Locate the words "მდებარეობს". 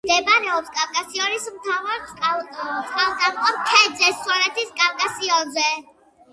0.07-0.71